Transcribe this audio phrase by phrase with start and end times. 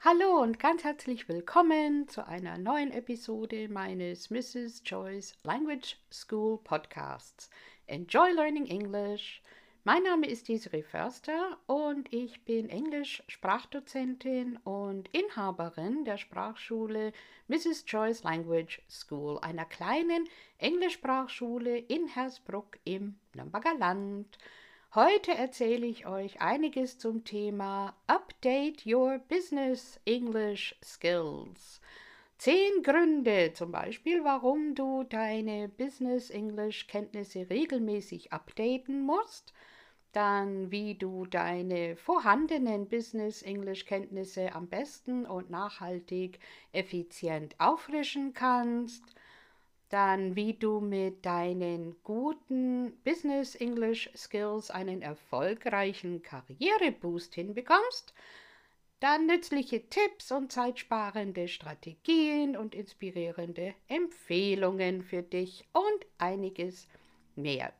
[0.00, 4.82] Hallo und ganz herzlich willkommen zu einer neuen Episode meines Mrs.
[4.84, 7.50] Joyce Language School Podcasts.
[7.86, 9.42] Enjoy Learning English.
[9.86, 17.12] Mein Name ist Desiree Förster und ich bin Englisch-Sprachdozentin und Inhaberin der Sprachschule
[17.48, 17.84] Mrs.
[17.86, 20.26] Joyce Language School, einer kleinen
[20.56, 24.38] Englischsprachschule in Hersbruck im Nürnberger Land.
[24.94, 31.82] Heute erzähle ich euch einiges zum Thema Update Your Business English Skills.
[32.38, 39.52] Zehn Gründe zum Beispiel, warum du deine Business English Kenntnisse regelmäßig updaten musst.
[40.14, 46.38] Dann, wie du deine vorhandenen Business English Kenntnisse am besten und nachhaltig
[46.72, 49.04] effizient auffrischen kannst
[49.94, 58.12] dann wie du mit deinen guten Business English Skills einen erfolgreichen Karriereboost hinbekommst,
[58.98, 66.88] dann nützliche Tipps und zeitsparende Strategien und inspirierende Empfehlungen für dich und einiges
[67.36, 67.72] mehr.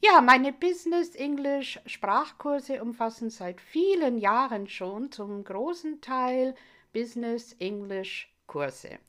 [0.00, 6.54] Ja, meine Business English Sprachkurse umfassen seit vielen Jahren schon zum großen Teil
[6.92, 9.00] Business English Kurse.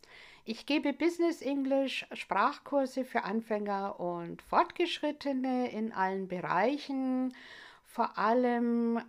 [0.46, 7.36] Ich gebe Business English Sprachkurse für Anfänger und Fortgeschrittene in allen Bereichen,
[7.84, 9.00] vor allem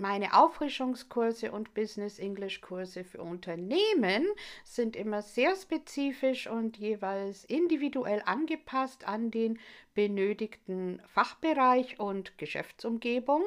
[0.00, 4.26] meine Auffrischungskurse und Business English Kurse für Unternehmen
[4.64, 9.58] sind immer sehr spezifisch und jeweils individuell angepasst an den
[9.94, 13.42] benötigten Fachbereich und Geschäftsumgebung.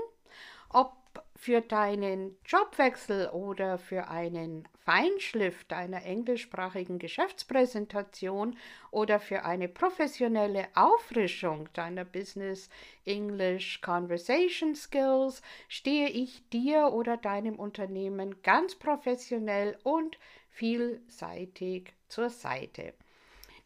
[0.69, 1.02] Ob
[1.43, 8.55] für deinen Jobwechsel oder für einen Feinschliff deiner englischsprachigen Geschäftspräsentation
[8.91, 12.69] oder für eine professionelle Auffrischung deiner Business
[13.03, 20.17] English Conversation Skills stehe ich dir oder deinem Unternehmen ganz professionell und
[20.49, 22.93] vielseitig zur Seite.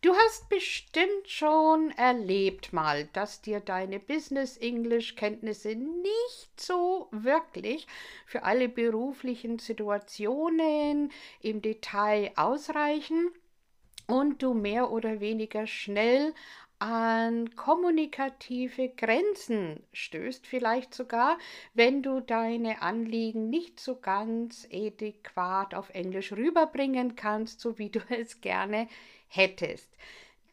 [0.07, 7.85] Du hast bestimmt schon erlebt mal, dass dir deine Business English Kenntnisse nicht so wirklich
[8.25, 13.31] für alle beruflichen Situationen im Detail ausreichen
[14.07, 16.33] und du mehr oder weniger schnell
[16.79, 21.37] an kommunikative Grenzen stößt, vielleicht sogar,
[21.73, 27.99] wenn du deine Anliegen nicht so ganz adäquat auf Englisch rüberbringen kannst, so wie du
[28.09, 28.87] es gerne
[29.27, 29.89] hättest.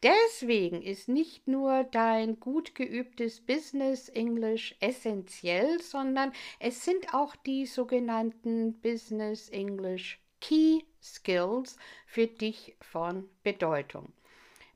[0.03, 7.65] Deswegen ist nicht nur dein gut geübtes Business English essentiell, sondern es sind auch die
[7.65, 14.13] sogenannten Business English Key Skills für dich von Bedeutung.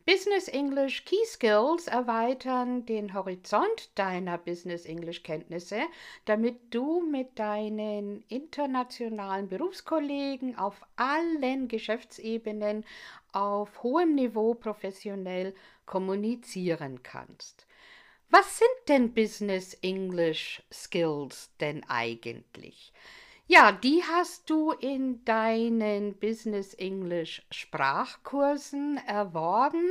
[0.09, 5.81] Business English Key Skills erweitern den Horizont deiner Business English Kenntnisse,
[6.25, 12.85] damit du mit deinen internationalen Berufskollegen auf allen Geschäftsebenen
[13.33, 15.53] auf hohem Niveau professionell
[15.85, 17.67] kommunizieren kannst.
[18.29, 22.93] Was sind denn Business English Skills denn eigentlich?
[23.47, 29.89] Ja, die hast du in deinen Business English Sprachkursen erworben.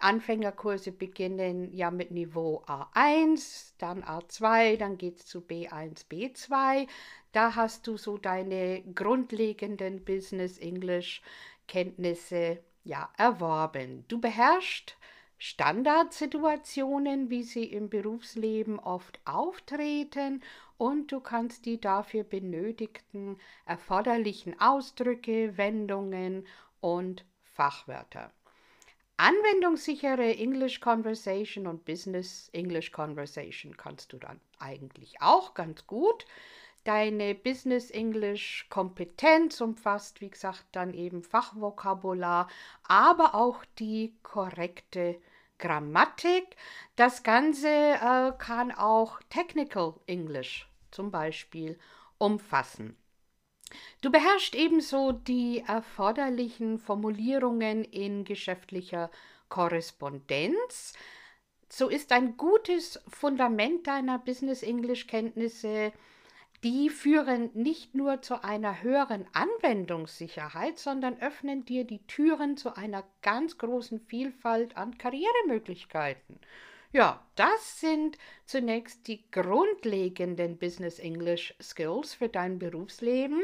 [0.00, 6.88] Anfängerkurse beginnen ja mit Niveau A1, dann A2, dann geht es zu B1, B2.
[7.32, 11.22] Da hast du so deine grundlegenden Business English
[11.70, 14.04] Kenntnisse ja erworben.
[14.08, 14.96] Du beherrschst
[15.38, 20.42] Standardsituationen, wie sie im Berufsleben oft auftreten
[20.78, 26.44] und du kannst die dafür benötigten erforderlichen Ausdrücke, Wendungen
[26.80, 28.32] und Fachwörter.
[29.16, 36.26] Anwendungssichere English Conversation und Business English Conversation kannst du dann eigentlich auch ganz gut.
[36.90, 42.48] Deine Business English Kompetenz umfasst, wie gesagt, dann eben Fachvokabular,
[42.82, 45.20] aber auch die korrekte
[45.60, 46.56] Grammatik.
[46.96, 51.78] Das Ganze äh, kann auch Technical English zum Beispiel
[52.18, 52.96] umfassen.
[54.00, 59.12] Du beherrschst ebenso die erforderlichen Formulierungen in geschäftlicher
[59.48, 60.94] Korrespondenz.
[61.68, 65.92] So ist ein gutes Fundament deiner Business English Kenntnisse
[66.62, 73.04] die führen nicht nur zu einer höheren Anwendungssicherheit, sondern öffnen dir die Türen zu einer
[73.22, 76.38] ganz großen Vielfalt an Karrieremöglichkeiten.
[76.92, 83.40] Ja, das sind zunächst die grundlegenden Business English Skills für dein Berufsleben.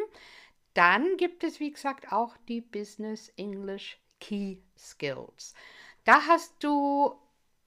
[0.74, 5.54] Dann gibt es, wie gesagt, auch die Business English Key Skills.
[6.04, 7.14] Da hast du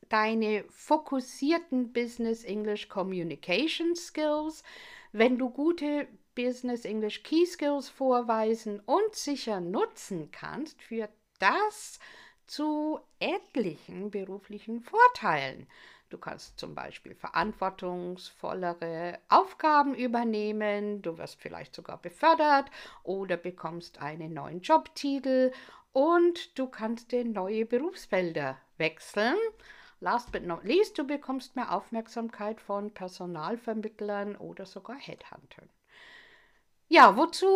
[0.10, 4.64] deine fokussierten Business English Communication Skills.
[5.12, 11.10] Wenn du gute Business English Key Skills vorweisen und sicher nutzen kannst, führt
[11.40, 12.00] das
[12.46, 15.66] zu etlichen beruflichen Vorteilen.
[16.10, 22.70] Du kannst zum Beispiel verantwortungsvollere Aufgaben übernehmen, du wirst vielleicht sogar befördert
[23.04, 25.52] oder bekommst einen neuen Jobtitel
[25.92, 29.38] und du kannst in neue Berufsfelder wechseln.
[30.02, 35.70] Last but not least, du bekommst mehr Aufmerksamkeit von Personalvermittlern oder sogar Headhuntern.
[36.88, 37.48] Ja, wozu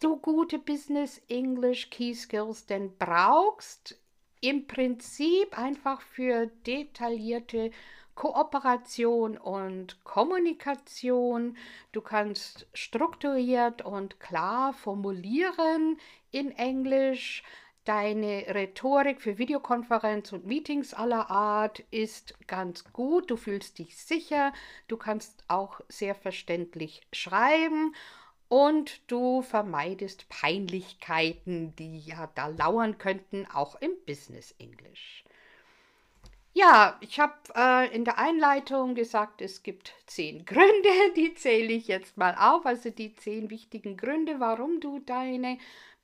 [0.00, 3.98] du gute Business English Key Skills denn brauchst,
[4.40, 7.72] im Prinzip einfach für detaillierte
[8.14, 11.56] Kooperation und Kommunikation.
[11.92, 15.98] Du kannst strukturiert und klar formulieren
[16.30, 17.42] in Englisch.
[17.84, 23.30] Deine Rhetorik für Videokonferenz und Meetings aller Art ist ganz gut.
[23.30, 24.52] Du fühlst dich sicher.
[24.86, 27.94] Du kannst auch sehr verständlich schreiben
[28.48, 35.24] und du vermeidest Peinlichkeiten, die ja da lauern könnten, auch im Business English.
[36.52, 41.86] Ja, ich habe äh, in der Einleitung gesagt, es gibt zehn Gründe, die zähle ich
[41.86, 45.58] jetzt mal auf, also die zehn wichtigen Gründe, warum du deine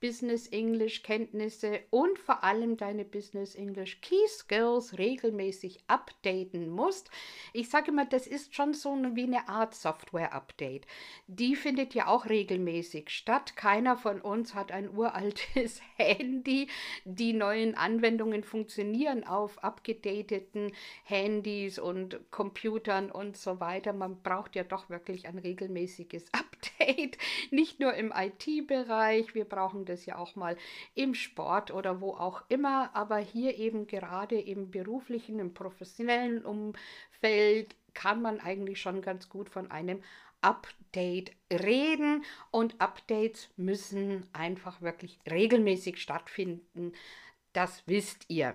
[0.06, 7.10] Business English Kenntnisse und vor allem deine Business English Key Skills regelmäßig updaten musst.
[7.52, 10.86] Ich sage immer, das ist schon so wie eine Art Software Update.
[11.26, 13.56] Die findet ja auch regelmäßig statt.
[13.56, 16.68] Keiner von uns hat ein uraltes Handy.
[17.04, 20.70] Die neuen Anwendungen funktionieren auf abgedateten
[21.02, 23.92] Handys und Computern und so weiter.
[23.92, 27.18] Man braucht ja doch wirklich ein regelmäßiges Update,
[27.50, 29.34] nicht nur im IT-Bereich.
[29.34, 30.56] Wir brauchen das ja auch mal
[30.94, 37.74] im Sport oder wo auch immer, aber hier eben gerade im beruflichen, im professionellen Umfeld
[37.94, 40.02] kann man eigentlich schon ganz gut von einem
[40.42, 46.92] Update reden und Updates müssen einfach wirklich regelmäßig stattfinden.
[47.52, 48.54] Das wisst ihr.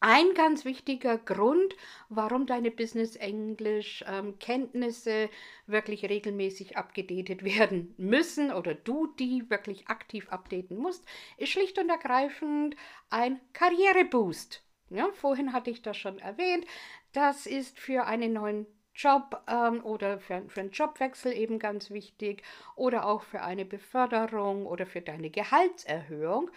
[0.00, 1.74] Ein ganz wichtiger Grund,
[2.10, 5.30] warum deine Business Englisch ähm, Kenntnisse
[5.66, 11.04] wirklich regelmäßig abgedatet werden müssen oder du die wirklich aktiv updaten musst,
[11.38, 12.76] ist schlicht und ergreifend
[13.08, 14.62] ein Karriereboost.
[14.90, 16.66] Ja, vorhin hatte ich das schon erwähnt.
[17.12, 22.42] Das ist für einen neuen Job ähm, oder für, für einen Jobwechsel eben ganz wichtig
[22.76, 26.50] oder auch für eine Beförderung oder für deine Gehaltserhöhung.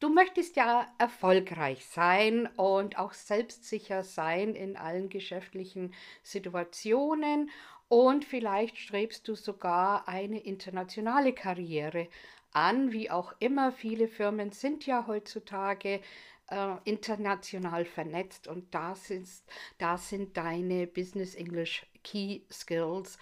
[0.00, 5.92] Du möchtest ja erfolgreich sein und auch selbstsicher sein in allen geschäftlichen
[6.22, 7.50] Situationen
[7.88, 12.08] und vielleicht strebst du sogar eine internationale Karriere
[12.50, 13.72] an, wie auch immer.
[13.72, 16.00] Viele Firmen sind ja heutzutage
[16.48, 19.44] äh, international vernetzt und das, ist,
[19.76, 23.18] das sind deine Business English Key Skills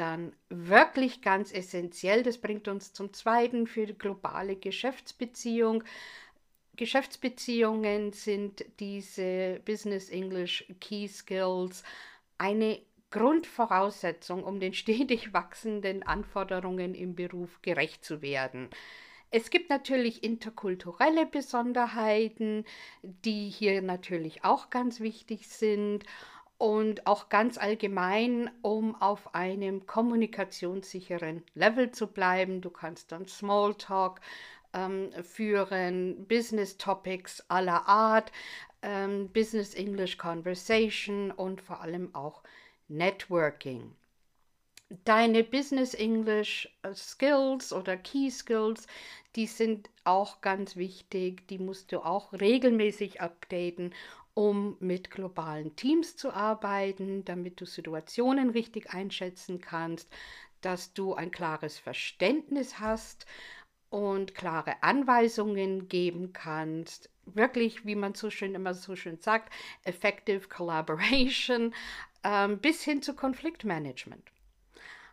[0.00, 2.22] dann wirklich ganz essentiell.
[2.22, 5.84] Das bringt uns zum Zweiten für die globale Geschäftsbeziehung.
[6.76, 11.84] Geschäftsbeziehungen sind diese Business English Key Skills
[12.38, 12.80] eine
[13.10, 18.70] Grundvoraussetzung, um den stetig wachsenden Anforderungen im Beruf gerecht zu werden.
[19.30, 22.64] Es gibt natürlich interkulturelle Besonderheiten,
[23.02, 26.04] die hier natürlich auch ganz wichtig sind
[26.60, 32.60] und auch ganz allgemein, um auf einem kommunikationssicheren Level zu bleiben.
[32.60, 34.20] Du kannst dann Smalltalk
[34.74, 38.30] ähm, führen Business Topics aller Art,
[38.82, 42.42] ähm, Business English Conversation und vor allem auch
[42.88, 43.96] Networking.
[45.06, 48.86] Deine Business English äh, Skills oder Key Skills,
[49.34, 53.94] die sind auch ganz wichtig, die musst du auch regelmäßig updaten,
[54.34, 60.08] um mit globalen Teams zu arbeiten, damit du Situationen richtig einschätzen kannst,
[60.60, 63.26] dass du ein klares Verständnis hast
[63.88, 67.10] und klare Anweisungen geben kannst.
[67.26, 69.52] Wirklich, wie man so schön immer so schön sagt,
[69.84, 71.74] effective collaboration
[72.24, 74.30] ähm, bis hin zu Konfliktmanagement.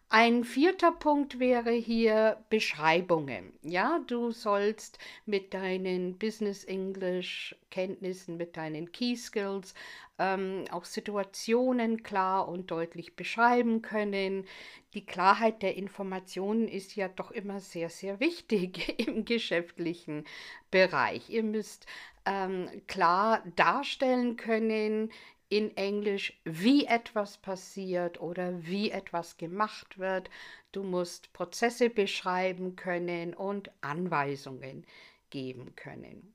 [0.10, 3.52] Ein vierter Punkt wäre hier Beschreibungen.
[3.62, 9.74] Ja, du sollst mit deinen Business English Kenntnissen, mit deinen Key Skills
[10.18, 14.46] ähm, auch Situationen klar und deutlich beschreiben können.
[14.94, 20.24] Die Klarheit der Informationen ist ja doch immer sehr, sehr wichtig im geschäftlichen
[20.72, 21.30] Bereich.
[21.30, 21.86] Ihr müsst
[22.26, 25.12] ähm, klar darstellen können,
[25.50, 30.30] in Englisch, wie etwas passiert oder wie etwas gemacht wird.
[30.72, 34.86] Du musst Prozesse beschreiben können und Anweisungen
[35.30, 36.34] geben können.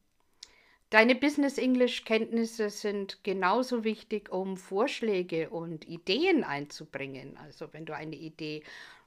[0.93, 7.39] Deine Business English Kenntnisse sind genauso wichtig, um Vorschläge und Ideen einzubringen.
[7.39, 8.63] Also wenn du eine Idee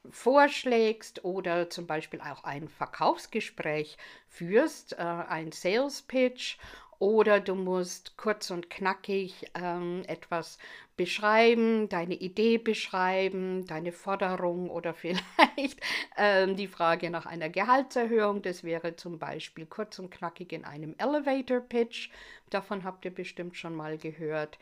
[0.09, 3.97] vorschlägst oder zum Beispiel auch ein Verkaufsgespräch
[4.27, 6.57] führst, äh, ein Sales Pitch
[6.99, 10.57] oder du musst kurz und knackig ähm, etwas
[10.97, 15.81] beschreiben, deine Idee beschreiben, deine Forderung oder vielleicht
[16.17, 18.41] ähm, die Frage nach einer Gehaltserhöhung.
[18.41, 22.09] Das wäre zum Beispiel kurz und knackig in einem Elevator Pitch.
[22.49, 24.57] Davon habt ihr bestimmt schon mal gehört.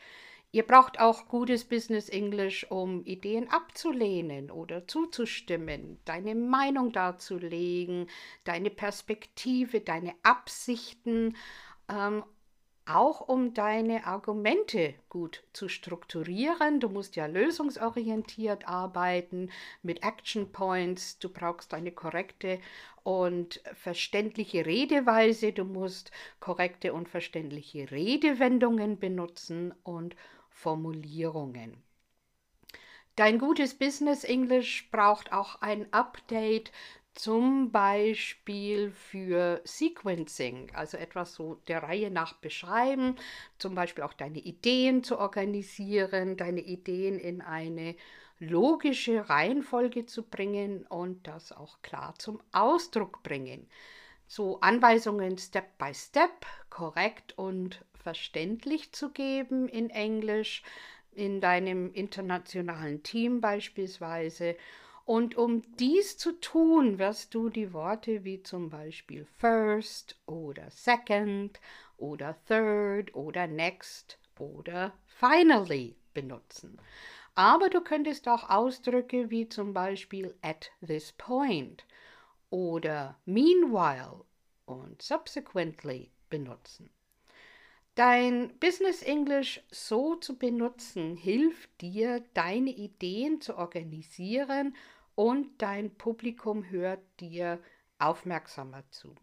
[0.54, 8.06] Ihr braucht auch gutes Business English, um Ideen abzulehnen oder zuzustimmen, deine Meinung darzulegen,
[8.44, 11.36] deine Perspektive, deine Absichten
[11.88, 12.24] ähm,
[12.86, 16.80] auch um deine Argumente gut zu strukturieren.
[16.80, 19.50] Du musst ja lösungsorientiert arbeiten
[19.82, 21.18] mit Action Points.
[21.18, 22.60] Du brauchst eine korrekte
[23.02, 25.52] und verständliche Redeweise.
[25.52, 26.10] Du musst
[26.40, 30.14] korrekte und verständliche Redewendungen benutzen und
[30.50, 31.82] Formulierungen.
[33.16, 36.72] Dein gutes Business English braucht auch ein Update
[37.14, 43.16] zum Beispiel für Sequencing, also etwas so der Reihe nach beschreiben,
[43.58, 47.94] zum Beispiel auch deine Ideen zu organisieren, deine Ideen in eine
[48.40, 53.68] logische Reihenfolge zu bringen und das auch klar zum Ausdruck bringen.
[54.26, 60.62] So Anweisungen Step by Step korrekt und verständlich zu geben in Englisch,
[61.12, 64.56] in deinem internationalen Team beispielsweise
[65.04, 71.60] und um dies zu tun, wirst du die Worte wie zum Beispiel first oder second
[71.98, 76.78] oder third oder next oder finally benutzen.
[77.34, 81.84] Aber du könntest auch Ausdrücke wie zum Beispiel at this point
[82.48, 84.24] oder meanwhile
[84.64, 86.88] und subsequently benutzen.
[87.94, 94.74] Dein Business English so zu benutzen, hilft dir, deine Ideen zu organisieren
[95.14, 97.60] und dein Publikum hört dir
[97.98, 99.14] aufmerksamer zu.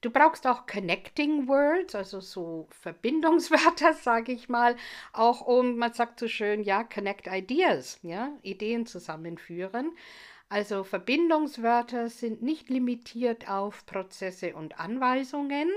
[0.00, 4.76] Du brauchst auch Connecting Words, also so Verbindungswörter, sage ich mal,
[5.14, 9.96] auch um, man sagt so schön, ja, Connect Ideas, ja, Ideen zusammenführen.
[10.50, 15.70] Also Verbindungswörter sind nicht limitiert auf Prozesse und Anweisungen,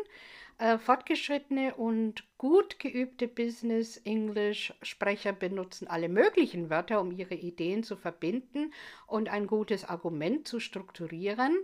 [0.57, 7.83] äh, fortgeschrittene und gut geübte Business English Sprecher benutzen alle möglichen Wörter, um ihre Ideen
[7.83, 8.73] zu verbinden
[9.05, 11.55] und ein gutes Argument zu strukturieren.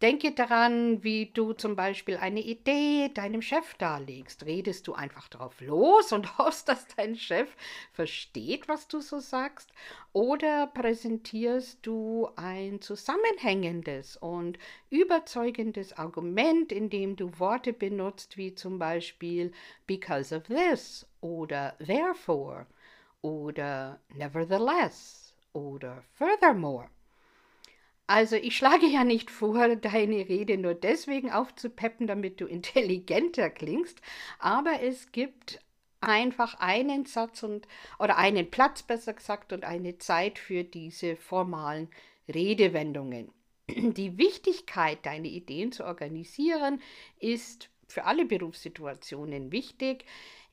[0.00, 4.46] Denke daran, wie du zum Beispiel eine Idee deinem Chef darlegst.
[4.46, 7.48] Redest du einfach drauf los und hoffst, dass dein Chef
[7.92, 9.72] versteht, was du so sagst?
[10.12, 14.56] Oder präsentierst du ein zusammenhängendes und
[14.88, 19.50] überzeugendes Argument, indem du Worte benutzt, wie zum Beispiel
[19.88, 22.66] because of this oder therefore
[23.20, 26.88] oder nevertheless oder furthermore?
[28.08, 34.00] Also ich schlage ja nicht vor, deine Rede nur deswegen aufzupeppen, damit du intelligenter klingst,
[34.38, 35.60] aber es gibt
[36.00, 41.90] einfach einen Satz und oder einen Platz besser gesagt und eine Zeit für diese formalen
[42.32, 43.30] Redewendungen.
[43.68, 46.80] Die Wichtigkeit, deine Ideen zu organisieren,
[47.18, 50.06] ist für alle Berufssituationen wichtig.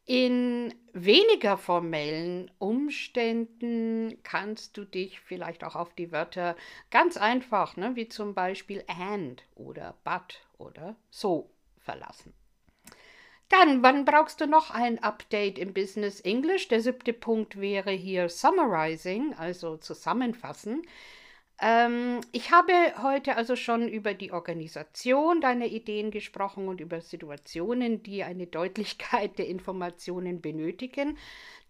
[0.08, 6.56] In weniger formellen Umständen kannst du dich vielleicht auch auf die Wörter
[6.92, 12.34] ganz einfach, ne, wie zum Beispiel and oder but oder so verlassen.
[13.50, 16.68] Dann, wann brauchst du noch ein Update im Business English?
[16.68, 20.84] Der siebte Punkt wäre hier Summarizing, also zusammenfassen.
[21.62, 28.04] Ähm, ich habe heute also schon über die Organisation deiner Ideen gesprochen und über Situationen,
[28.04, 31.18] die eine Deutlichkeit der Informationen benötigen.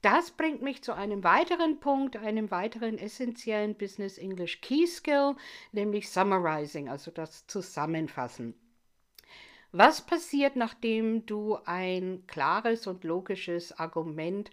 [0.02, 5.36] Das bringt mich zu einem weiteren Punkt, einem weiteren essentiellen Business English Key Skill,
[5.72, 8.56] nämlich Summarizing, also das Zusammenfassen.
[9.72, 14.50] Was passiert, nachdem du ein klares und logisches Argument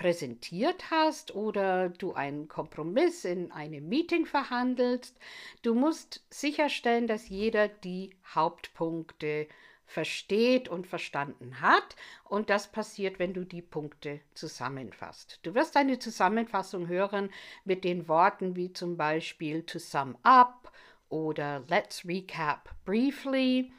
[0.00, 5.14] präsentiert hast oder du einen Kompromiss in einem Meeting verhandelst.
[5.60, 9.46] Du musst sicherstellen, dass jeder die Hauptpunkte
[9.84, 11.96] versteht und verstanden hat.
[12.24, 15.38] Und das passiert, wenn du die Punkte zusammenfasst.
[15.42, 17.28] Du wirst eine Zusammenfassung hören
[17.66, 20.72] mit den Worten wie zum Beispiel to sum up
[21.10, 23.70] oder let's recap briefly.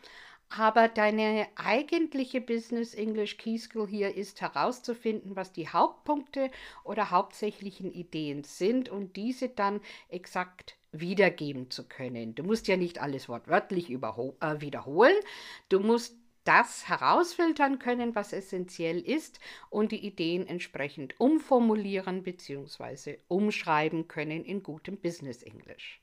[0.57, 6.51] Aber deine eigentliche Business English Key Skill hier ist herauszufinden, was die Hauptpunkte
[6.83, 9.79] oder hauptsächlichen Ideen sind und diese dann
[10.09, 12.35] exakt wiedergeben zu können.
[12.35, 15.15] Du musst ja nicht alles wortwörtlich äh, wiederholen.
[15.69, 19.39] Du musst das herausfiltern können, was essentiell ist
[19.69, 23.19] und die Ideen entsprechend umformulieren bzw.
[23.29, 26.00] umschreiben können in gutem Business English.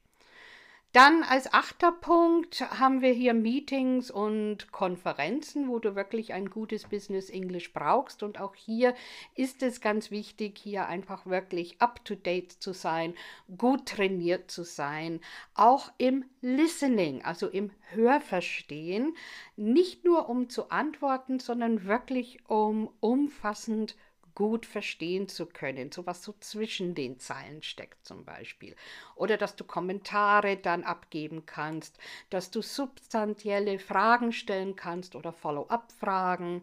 [0.92, 6.85] Dann als achter Punkt haben wir hier Meetings und Konferenzen, wo du wirklich ein gutes
[6.88, 8.23] Business English brauchst.
[8.23, 8.95] Und auch hier
[9.35, 13.12] ist es ganz wichtig, hier einfach wirklich up-to-date zu sein,
[13.59, 15.21] gut trainiert zu sein,
[15.52, 19.14] auch im Listening, also im Hörverstehen,
[19.57, 23.97] nicht nur um zu antworten, sondern wirklich um umfassend zu
[24.38, 28.76] gut verstehen zu können, so was so zwischen den Zeilen steckt zum Beispiel.
[29.16, 31.99] Oder dass du Kommentare dann abgeben kannst,
[32.30, 36.62] dass du substantielle Fragen stellen kannst oder Follow-up-Fragen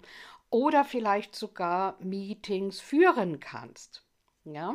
[0.50, 4.05] oder vielleicht sogar Meetings führen kannst.
[4.46, 4.74] Ja?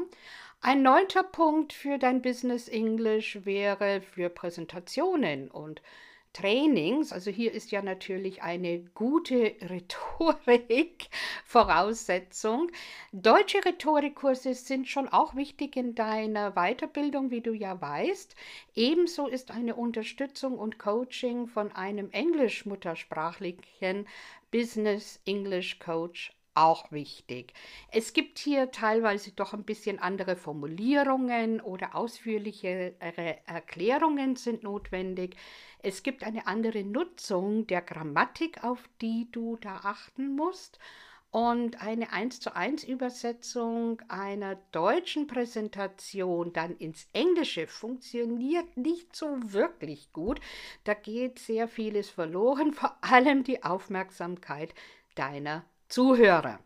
[0.60, 5.80] Ein neunter Punkt für dein Business English wäre für Präsentationen und
[6.32, 11.08] Trainings, also hier ist ja natürlich eine gute Rhetorik
[11.50, 12.70] Voraussetzung.
[13.10, 18.36] Deutsche Rhetorikkurse sind schon auch wichtig in deiner Weiterbildung, wie du ja weißt.
[18.76, 24.06] Ebenso ist eine Unterstützung und Coaching von einem englisch-muttersprachlichen
[24.52, 27.52] Business English Coach auch wichtig.
[27.90, 32.94] Es gibt hier teilweise doch ein bisschen andere Formulierungen oder ausführlichere
[33.46, 35.34] Erklärungen sind notwendig.
[35.82, 40.78] Es gibt eine andere Nutzung der Grammatik, auf die du da achten musst.
[41.30, 49.38] Und eine 1 zu 1 Übersetzung einer deutschen Präsentation dann ins Englische funktioniert nicht so
[49.40, 50.40] wirklich gut.
[50.82, 54.74] Da geht sehr vieles verloren, vor allem die Aufmerksamkeit
[55.14, 56.58] deiner Zuhörer.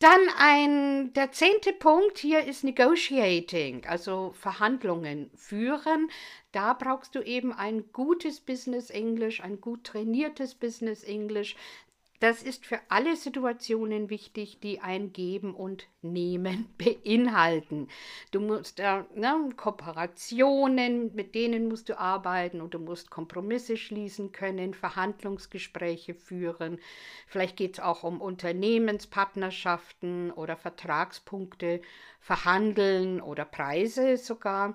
[0.00, 6.10] Dann ein, der zehnte Punkt hier ist Negotiating, also Verhandlungen führen.
[6.52, 11.54] Da brauchst du eben ein gutes Business English, ein gut trainiertes Business English,
[12.20, 17.88] das ist für alle Situationen wichtig, die ein Geben und Nehmen beinhalten.
[18.30, 24.32] Du musst äh, ne, Kooperationen, mit denen musst du arbeiten und du musst Kompromisse schließen
[24.32, 26.78] können, Verhandlungsgespräche führen.
[27.26, 31.80] Vielleicht geht es auch um Unternehmenspartnerschaften oder Vertragspunkte,
[32.20, 34.74] verhandeln oder Preise sogar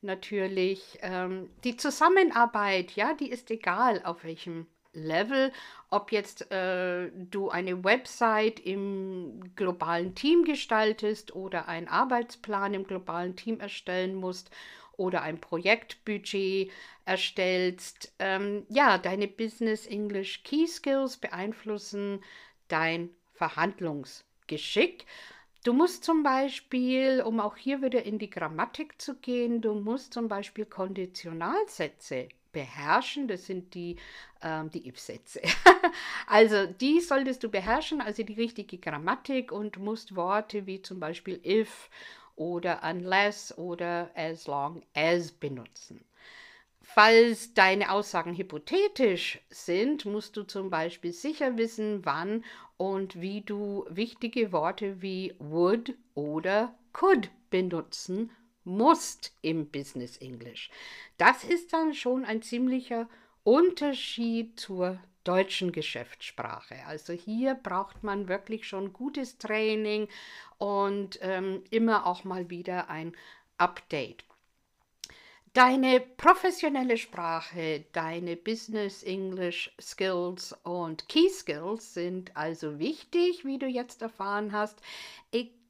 [0.00, 1.00] natürlich.
[1.02, 5.52] Ähm, die Zusammenarbeit, ja, die ist egal, auf welchem Level,
[5.90, 13.36] ob jetzt äh, du eine Website im globalen Team gestaltest oder einen Arbeitsplan im globalen
[13.36, 14.50] Team erstellen musst
[14.96, 16.70] oder ein Projektbudget
[17.04, 18.12] erstellst.
[18.18, 22.22] Ähm, ja, deine Business English Key Skills beeinflussen
[22.68, 25.06] dein Verhandlungsgeschick.
[25.64, 30.12] Du musst zum Beispiel, um auch hier wieder in die Grammatik zu gehen, du musst
[30.12, 33.28] zum Beispiel Konditionalsätze beherrschen.
[33.28, 33.96] Das sind die,
[34.40, 35.42] ähm, die If-Sätze.
[36.26, 41.38] also die solltest du beherrschen, also die richtige Grammatik und musst Worte wie zum Beispiel
[41.44, 41.90] if
[42.36, 46.02] oder unless oder as long as benutzen.
[46.80, 52.44] Falls deine Aussagen hypothetisch sind, musst du zum Beispiel sicher wissen, wann
[52.76, 58.30] und wie du wichtige Worte wie would oder could benutzen
[58.64, 60.70] musst im Business English.
[61.18, 63.08] Das ist dann schon ein ziemlicher
[63.44, 66.76] Unterschied zur deutschen Geschäftssprache.
[66.86, 70.08] Also hier braucht man wirklich schon gutes Training
[70.58, 73.14] und ähm, immer auch mal wieder ein
[73.56, 74.24] Update.
[75.54, 83.66] Deine professionelle Sprache, deine Business English Skills und Key Skills sind also wichtig, wie du
[83.66, 84.80] jetzt erfahren hast,
[85.30, 85.63] egal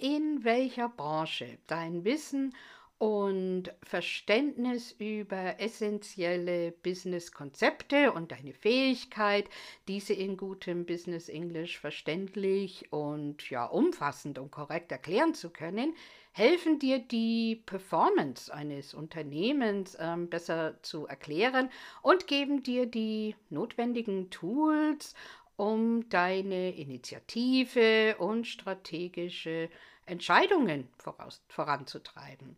[0.00, 1.58] in welcher Branche.
[1.66, 2.54] Dein Wissen
[2.98, 9.48] und Verständnis über essentielle Business-Konzepte und deine Fähigkeit,
[9.86, 15.94] diese in gutem Business English verständlich und ja umfassend und korrekt erklären zu können,
[16.32, 21.70] helfen dir die Performance eines Unternehmens ähm, besser zu erklären
[22.02, 25.14] und geben dir die notwendigen Tools,
[25.58, 29.68] um deine Initiative und strategische
[30.06, 32.56] Entscheidungen voraus, voranzutreiben.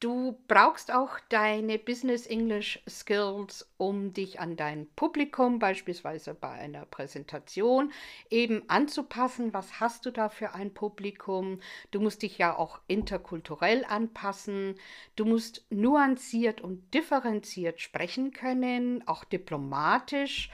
[0.00, 6.84] Du brauchst auch deine Business English Skills, um dich an dein Publikum, beispielsweise bei einer
[6.84, 7.92] Präsentation,
[8.28, 9.54] eben anzupassen.
[9.54, 11.60] Was hast du da für ein Publikum?
[11.92, 14.74] Du musst dich ja auch interkulturell anpassen.
[15.16, 20.50] Du musst nuanciert und differenziert sprechen können, auch diplomatisch.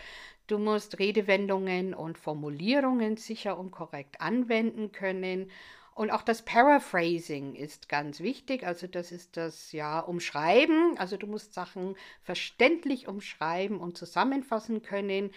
[0.46, 5.50] Du musst Redewendungen und Formulierungen sicher und korrekt anwenden können
[5.94, 8.66] Und auch das Paraphrasing ist ganz wichtig.
[8.66, 10.96] Also das ist das ja Umschreiben.
[10.98, 15.30] Also du musst Sachen verständlich umschreiben und zusammenfassen können.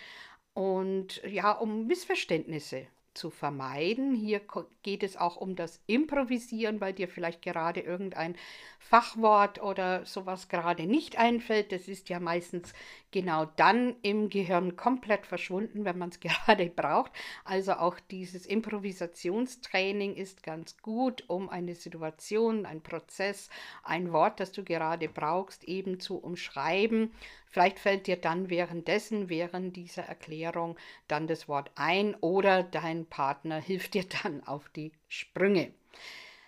[0.53, 4.13] Und ja, um Missverständnisse zu vermeiden.
[4.13, 4.41] Hier
[4.83, 8.35] geht es auch um das Improvisieren, weil dir vielleicht gerade irgendein
[8.79, 11.71] Fachwort oder sowas gerade nicht einfällt.
[11.71, 12.73] Das ist ja meistens
[13.15, 17.13] genau dann im Gehirn komplett verschwunden, wenn man es gerade braucht.
[17.45, 23.49] Also auch dieses Improvisationstraining ist ganz gut, um eine Situation, ein Prozess,
[23.83, 27.13] ein Wort, das du gerade brauchst, eben zu umschreiben.
[27.47, 33.61] Vielleicht fällt dir dann währenddessen, während dieser Erklärung, dann das Wort ein oder dein Partner
[33.61, 35.71] hilft dir dann auf die Sprünge.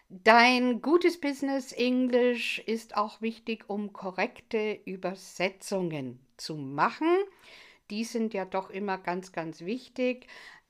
[0.10, 7.10] Dein gutes Business Englisch ist auch wichtig, um korrekte Übersetzungen zu machen.
[7.89, 10.28] Die sind ja doch immer ganz, ganz wichtig.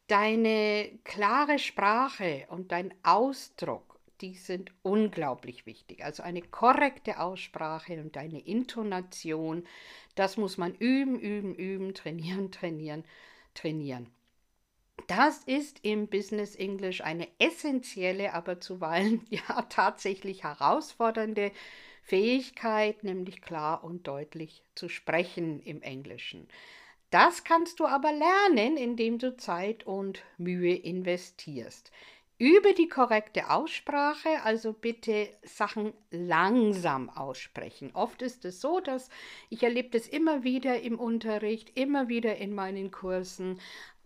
[0.08, 6.04] Deine klare Sprache und dein Ausdruck, die sind unglaublich wichtig.
[6.04, 9.68] Also eine korrekte Aussprache und deine Intonation,
[10.16, 13.04] das muss man üben, üben, üben, trainieren, trainieren,
[13.54, 14.10] trainieren.
[15.06, 21.52] Das ist im Business English eine essentielle, aber zuweilen ja tatsächlich herausfordernde
[22.02, 26.48] Fähigkeit, nämlich klar und deutlich zu sprechen im Englischen.
[27.10, 31.92] Das kannst du aber lernen, indem du Zeit und Mühe investierst.
[32.40, 37.90] Übe die korrekte Aussprache, also bitte Sachen langsam aussprechen.
[37.94, 39.10] Oft ist es so, dass
[39.50, 43.60] ich erlebe das immer wieder im Unterricht, immer wieder in meinen Kursen,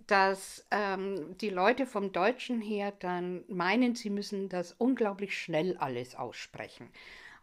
[0.07, 6.15] dass ähm, die Leute vom Deutschen her dann meinen, sie müssen das unglaublich schnell alles
[6.15, 6.89] aussprechen.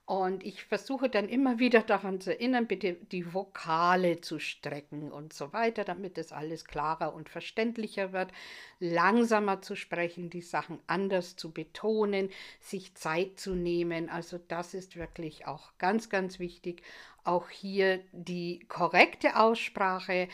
[0.09, 5.35] Und ich versuche dann immer wieder daran zu erinnern, bitte die Vokale zu strecken und
[5.35, 8.33] so weiter, damit es alles klarer und verständlicher wird,
[8.81, 14.09] langsamer zu sprechen, die Sachen anders zu betonen, sich Zeit zu nehmen.
[14.09, 16.81] Also das ist wirklich auch ganz, ganz wichtig.
[17.25, 20.29] Auch hier die korrekte Aussprache,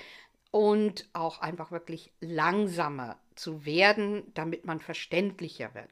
[0.54, 5.90] und auch einfach wirklich langsamer zu werden, damit man verständlicher wird.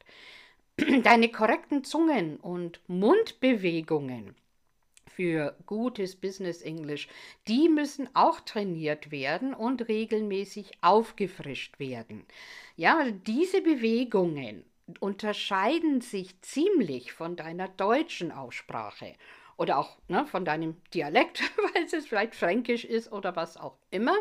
[1.02, 4.36] Deine korrekten Zungen- und Mundbewegungen
[5.08, 7.08] für gutes Business English,
[7.48, 12.24] die müssen auch trainiert werden und regelmäßig aufgefrischt werden.
[12.76, 14.64] Ja, diese Bewegungen
[15.00, 19.14] unterscheiden sich ziemlich von deiner deutschen Aussprache
[19.62, 21.40] oder auch ne, von deinem Dialekt,
[21.74, 24.16] weil es vielleicht fränkisch ist oder was auch immer.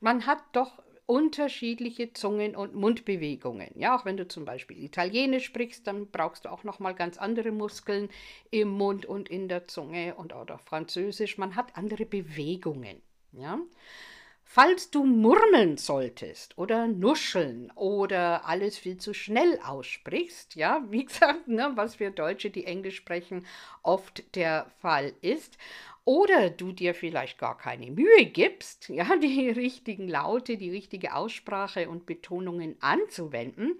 [0.00, 3.70] Man hat doch unterschiedliche Zungen- und Mundbewegungen.
[3.74, 7.18] Ja, auch wenn du zum Beispiel Italienisch sprichst, dann brauchst du auch noch mal ganz
[7.18, 8.08] andere Muskeln
[8.52, 11.38] im Mund und in der Zunge und oder Französisch.
[11.38, 13.02] Man hat andere Bewegungen.
[13.32, 13.58] Ja.
[14.50, 21.48] Falls du murmeln solltest oder nuscheln oder alles viel zu schnell aussprichst, ja, wie gesagt,
[21.48, 23.44] ne, was für Deutsche, die Englisch sprechen,
[23.82, 25.58] oft der Fall ist,
[26.06, 31.90] oder du dir vielleicht gar keine Mühe gibst, ja, die richtigen Laute, die richtige Aussprache
[31.90, 33.78] und Betonungen anzuwenden,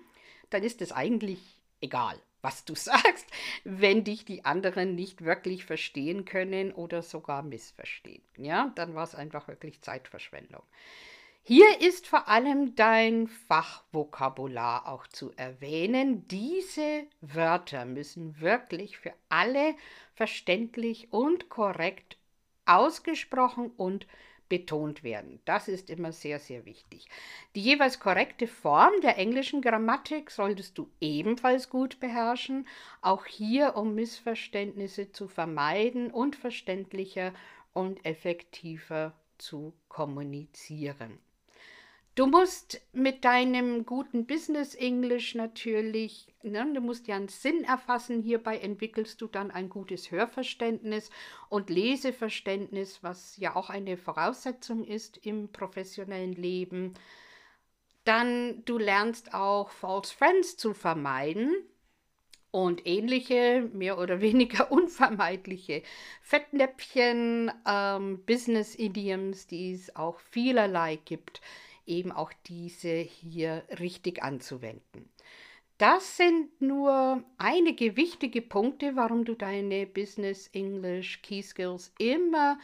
[0.51, 1.41] dann ist es eigentlich
[1.81, 3.27] egal was du sagst,
[3.65, 8.23] wenn dich die anderen nicht wirklich verstehen können oder sogar missverstehen.
[8.37, 10.63] Ja, dann war es einfach wirklich Zeitverschwendung.
[11.43, 16.29] Hier ist vor allem dein Fachvokabular auch zu erwähnen.
[16.29, 19.75] Diese Wörter müssen wirklich für alle
[20.15, 22.19] verständlich und korrekt
[22.67, 24.07] ausgesprochen und
[24.49, 25.41] betont werden.
[25.45, 27.07] Das ist immer sehr, sehr wichtig.
[27.55, 32.67] Die jeweils korrekte Form der englischen Grammatik solltest du ebenfalls gut beherrschen,
[33.03, 37.33] auch hier, um Missverständnisse zu vermeiden und verständlicher
[37.73, 41.19] und effektiver zu kommunizieren.
[42.19, 48.23] Du musst mit deinem guten Business English natürlich, ne, du musst ja einen Sinn erfassen.
[48.23, 51.11] Hierbei entwickelst du dann ein gutes Hörverständnis
[51.49, 56.95] und Leseverständnis, was ja auch eine Voraussetzung ist im professionellen Leben.
[58.03, 61.55] Dann du lernst auch False Friends zu vermeiden
[62.51, 65.85] und ähnliche, mehr oder weniger unvermeidliche
[66.23, 71.41] Fettnäpfchen, ähm, Business-Idioms, die es auch vielerlei gibt
[71.89, 75.11] eben auch diese hier richtig anzuwenden.
[75.79, 82.59] Das sind nur einige wichtige Punkte, warum du deine Business English Key Skills immer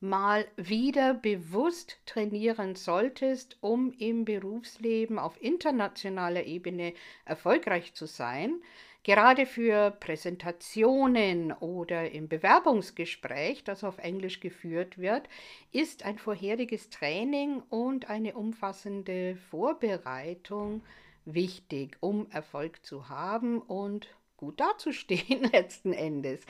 [0.00, 6.94] mal wieder bewusst trainieren solltest, um im Berufsleben auf internationaler Ebene
[7.24, 8.62] erfolgreich zu sein.
[9.08, 15.30] Gerade für Präsentationen oder im Bewerbungsgespräch, das auf Englisch geführt wird,
[15.72, 20.82] ist ein vorheriges Training und eine umfassende Vorbereitung
[21.24, 26.40] wichtig, um Erfolg zu haben und gut dazustehen letzten Endes.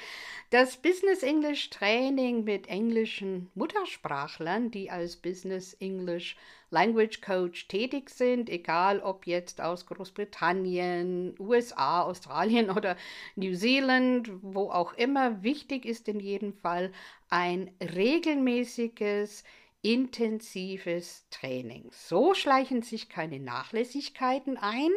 [0.51, 6.37] Das Business English Training mit englischen Muttersprachlern, die als Business English
[6.71, 12.97] Language Coach tätig sind, egal ob jetzt aus Großbritannien, USA, Australien oder
[13.35, 16.93] New Zealand, wo auch immer, wichtig ist in jedem Fall
[17.31, 19.45] ein regelmäßiges
[19.81, 21.89] intensives Training.
[21.93, 24.91] So schleichen sich keine Nachlässigkeiten ein,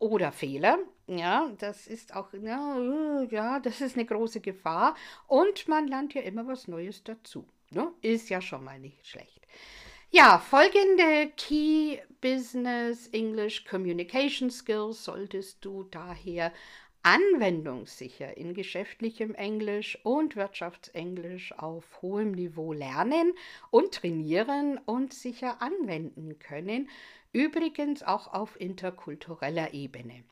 [0.00, 0.78] oder Fehler.
[1.10, 4.94] Ja, das ist auch, ja, ja, das ist eine große Gefahr.
[5.26, 7.48] Und man lernt ja immer was Neues dazu.
[7.70, 7.92] Ne?
[8.00, 9.44] Ist ja schon mal nicht schlecht.
[10.10, 16.52] Ja, folgende Key Business English Communication Skills solltest du daher
[17.02, 23.32] anwendungssicher in geschäftlichem Englisch und Wirtschaftsenglisch auf hohem Niveau lernen
[23.70, 26.88] und trainieren und sicher anwenden können,
[27.32, 30.22] übrigens auch auf interkultureller Ebene.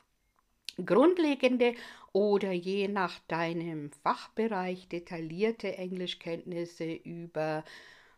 [0.84, 1.74] Grundlegende
[2.12, 7.64] oder je nach deinem Fachbereich detaillierte Englischkenntnisse über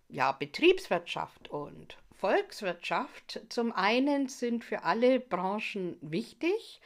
[0.09, 6.81] ja, Betriebswirtschaft und Volkswirtschaft zum einen sind für alle Branchen wichtig.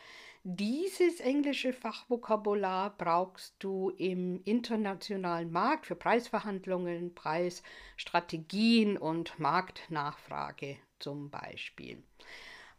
[0.44, 12.02] Dieses englische Fachvokabular brauchst du im internationalen Markt für Preisverhandlungen, Preisstrategien und Marktnachfrage zum Beispiel.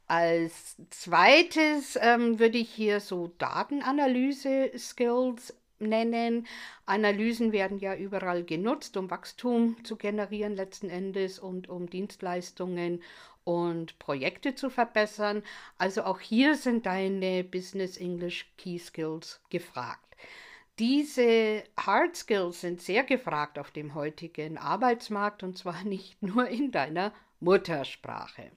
[0.07, 6.47] Als zweites ähm, würde ich hier so Datenanalyse-Skills nennen.
[6.85, 13.01] Analysen werden ja überall genutzt, um Wachstum zu generieren letzten Endes und um Dienstleistungen
[13.43, 15.43] und Projekte zu verbessern.
[15.77, 20.01] Also auch hier sind deine Business English Key Skills gefragt.
[20.77, 26.71] Diese Hard Skills sind sehr gefragt auf dem heutigen Arbeitsmarkt und zwar nicht nur in
[26.71, 28.51] deiner Muttersprache.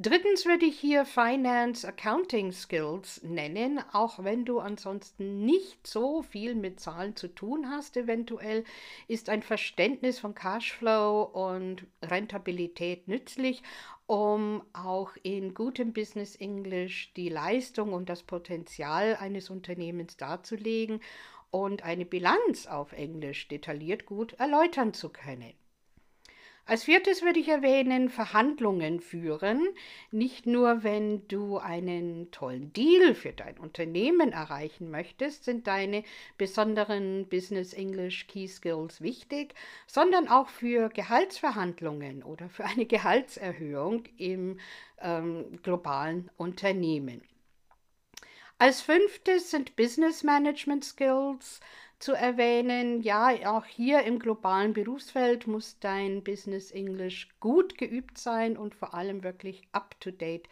[0.00, 6.54] Drittens würde ich hier Finance Accounting Skills nennen, auch wenn du ansonsten nicht so viel
[6.54, 7.96] mit Zahlen zu tun hast.
[7.96, 8.62] Eventuell
[9.08, 13.64] ist ein Verständnis von Cashflow und Rentabilität nützlich,
[14.06, 21.00] um auch in gutem Business English die Leistung und das Potenzial eines Unternehmens darzulegen
[21.50, 25.54] und eine Bilanz auf Englisch detailliert gut erläutern zu können.
[26.68, 29.66] Als viertes würde ich erwähnen, Verhandlungen führen.
[30.10, 36.04] Nicht nur, wenn du einen tollen Deal für dein Unternehmen erreichen möchtest, sind deine
[36.36, 39.54] besonderen Business English Key Skills wichtig,
[39.86, 44.60] sondern auch für Gehaltsverhandlungen oder für eine Gehaltserhöhung im
[45.00, 47.22] ähm, globalen Unternehmen.
[48.58, 51.60] Als fünftes sind Business Management Skills
[51.98, 53.02] zu erwähnen.
[53.02, 58.94] Ja, auch hier im globalen Berufsfeld muss dein Business English gut geübt sein und vor
[58.94, 60.48] allem wirklich up-to-date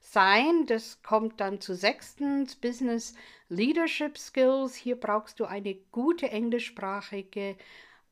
[0.00, 0.66] sein.
[0.66, 3.14] Das kommt dann zu sechstens Business
[3.48, 4.74] Leadership Skills.
[4.74, 7.56] Hier brauchst du eine gute englischsprachige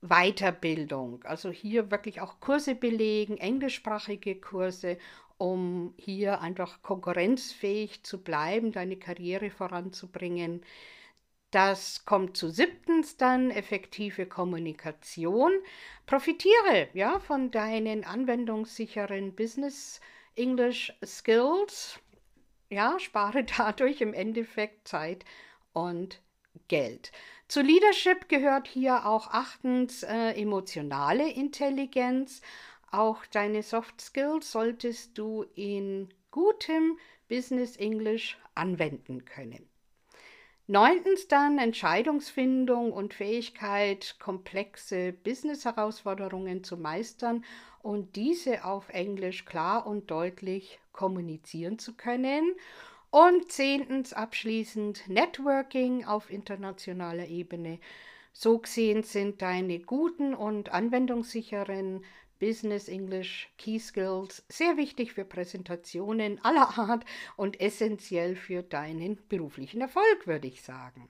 [0.01, 1.25] Weiterbildung.
[1.25, 4.99] Also hier wirklich auch Kurse belegen, englischsprachige Kurse,
[5.39, 10.63] um hier einfach konkurrenzfähig zu bleiben, deine Karriere voranzubringen.
[11.51, 15.53] Das kommt zu siebtens dann effektive Kommunikation.
[16.05, 20.01] Profitiere ja von deinen anwendungssicheren Business
[20.37, 21.99] English Skills.
[22.69, 25.25] Ja, spare dadurch im Endeffekt Zeit
[25.73, 26.21] und
[26.69, 27.13] Geld.
[27.47, 32.43] Zu Leadership gehört hier auch achtens äh, emotionale Intelligenz.
[32.91, 39.67] Auch deine Soft Skills solltest du in gutem Business English anwenden können.
[40.71, 47.43] Neuntens dann Entscheidungsfindung und Fähigkeit, komplexe Business-Herausforderungen zu meistern
[47.81, 52.55] und diese auf Englisch klar und deutlich kommunizieren zu können.
[53.09, 57.81] Und zehntens abschließend Networking auf internationaler Ebene.
[58.35, 62.05] So gesehen sind deine guten und anwendungssicheren
[62.39, 67.05] Business English Key Skills sehr wichtig für Präsentationen aller Art
[67.37, 71.09] und essentiell für deinen beruflichen Erfolg, würde ich sagen.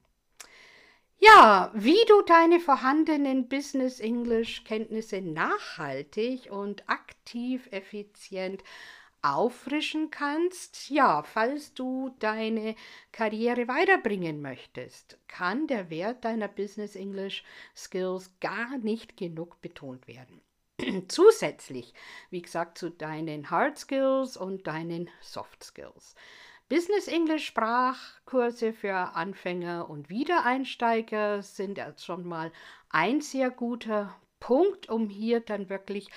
[1.20, 8.62] Ja, wie du deine vorhandenen Business English Kenntnisse nachhaltig und aktiv effizient
[9.20, 12.76] auffrischen kannst, ja, falls du deine
[13.10, 17.42] Karriere weiterbringen möchtest, kann der Wert deiner Business English
[17.76, 20.40] Skills gar nicht genug betont werden.
[21.08, 21.92] zusätzlich,
[22.30, 26.14] wie gesagt, zu deinen Hard Skills und deinen Soft Skills.
[26.68, 32.52] Business English Sprachkurse für Anfänger und Wiedereinsteiger sind jetzt schon mal
[32.90, 36.08] ein sehr guter Punkt, um hier dann wirklich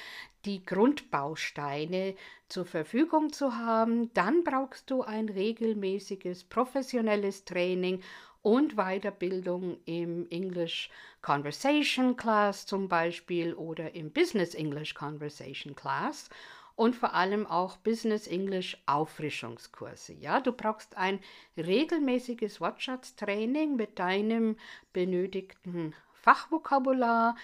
[0.46, 2.16] die Grundbausteine
[2.50, 4.14] zur Verfügung zu haben.
[4.14, 8.02] Dann brauchst du ein regelmäßiges professionelles Training
[8.42, 10.90] und Weiterbildung im English
[11.22, 16.30] Conversation Class zum Beispiel oder im Business English Conversation Class
[16.76, 20.14] und vor allem auch Business English Auffrischungskurse.
[20.14, 21.20] Ja, du brauchst ein
[21.58, 24.58] regelmäßiges Wortschatztraining mit deinem
[24.94, 27.36] benötigten Fachvokabular.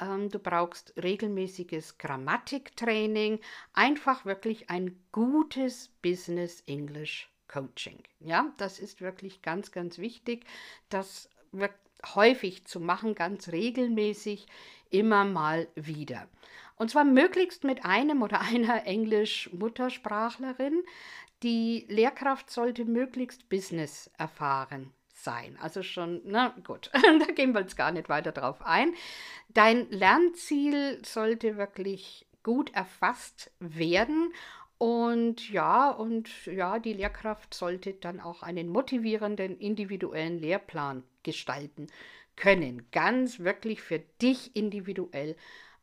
[0.00, 3.40] Ähm, du brauchst regelmäßiges Grammatiktraining,
[3.74, 8.02] einfach wirklich ein gutes Business English Coaching.
[8.20, 10.44] Ja, das ist wirklich ganz, ganz wichtig,
[10.88, 11.28] das
[12.14, 14.46] häufig zu machen, ganz regelmäßig,
[14.90, 16.28] immer mal wieder.
[16.76, 20.82] Und zwar möglichst mit einem oder einer Englisch-Muttersprachlerin.
[21.42, 25.58] Die Lehrkraft sollte möglichst Business erfahren sein.
[25.60, 28.94] Also schon, na gut, da gehen wir jetzt gar nicht weiter drauf ein.
[29.48, 34.32] Dein Lernziel sollte wirklich gut erfasst werden
[34.78, 41.86] und ja, und ja, die Lehrkraft sollte dann auch einen motivierenden individuellen Lehrplan gestalten
[42.36, 42.86] können.
[42.92, 45.36] Ganz wirklich für dich individuell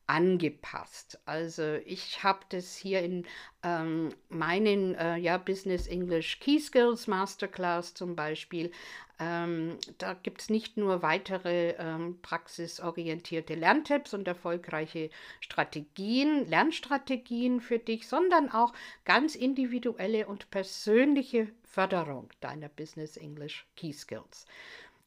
[0.07, 1.19] angepasst.
[1.25, 3.25] Also ich habe das hier in
[3.63, 8.71] ähm, meinen äh, ja, Business English Key Skills Masterclass zum Beispiel.
[9.19, 17.79] Ähm, da gibt es nicht nur weitere ähm, praxisorientierte Lerntipps und erfolgreiche Strategien, Lernstrategien für
[17.79, 18.73] dich, sondern auch
[19.05, 24.45] ganz individuelle und persönliche Förderung deiner Business English Key Skills.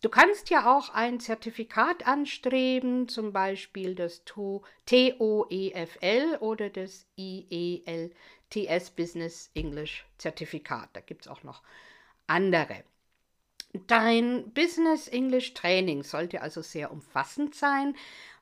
[0.02, 4.62] Du kannst ja auch ein Zertifikat anstreben, zum Beispiel das TOEFL
[6.40, 10.90] oder das IELTS Business English Zertifikat.
[10.92, 11.62] Da gibt es auch noch
[12.26, 12.84] andere.
[13.86, 17.96] Dein Business English Training sollte also sehr umfassend sein.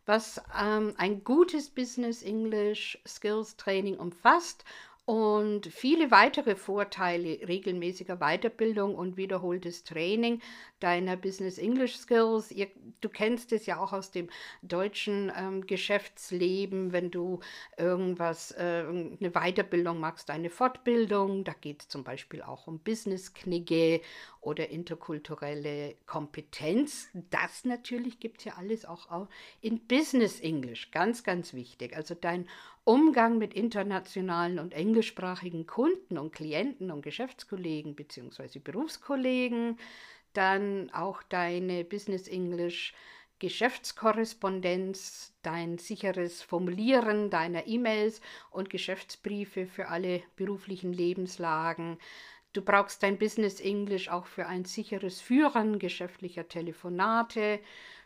[0.06, 4.64] Was ähm, ein gutes Business English Skills Training umfasst
[5.06, 10.40] und viele weitere Vorteile regelmäßiger Weiterbildung und wiederholtes Training
[10.80, 12.50] deiner Business English Skills.
[12.50, 12.68] Ihr,
[13.02, 14.30] du kennst es ja auch aus dem
[14.62, 17.40] deutschen ähm, Geschäftsleben, wenn du
[17.76, 21.44] irgendwas, äh, eine Weiterbildung machst, eine Fortbildung.
[21.44, 24.00] Da geht es zum Beispiel auch um Business-Knigge
[24.44, 27.08] oder interkulturelle Kompetenz.
[27.30, 29.28] Das natürlich gibt es ja alles auch
[29.60, 30.90] in Business English.
[30.90, 31.96] Ganz, ganz wichtig.
[31.96, 32.48] Also dein
[32.84, 38.58] Umgang mit internationalen und englischsprachigen Kunden und Klienten und Geschäftskollegen bzw.
[38.58, 39.78] Berufskollegen,
[40.34, 42.94] dann auch deine Business English
[43.40, 51.98] Geschäftskorrespondenz, dein sicheres Formulieren deiner E-Mails und Geschäftsbriefe für alle beruflichen Lebenslagen.
[52.54, 57.58] Du brauchst dein Business English auch für ein sicheres Führen geschäftlicher Telefonate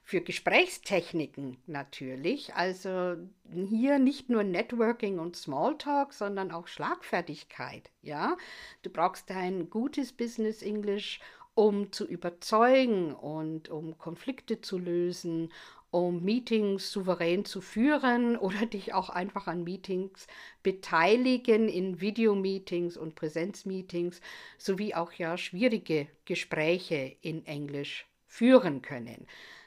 [0.03, 2.55] für Gesprächstechniken natürlich.
[2.55, 3.17] Also
[3.53, 7.91] hier nicht nur Networking und Smalltalk, sondern auch Schlagfertigkeit.
[8.01, 8.39] Ja,
[8.81, 11.21] du brauchst ein gutes Business English,
[11.55, 15.53] um zu überzeugen und um Konflikte zu lösen,
[15.91, 20.27] um Meetings souverän zu führen oder dich auch einfach an Meetings
[20.63, 24.21] beteiligen, in Videomeetings und Präsenzmeetings,
[24.59, 29.27] sowie auch ja schwierige Gespräche in Englisch führen können.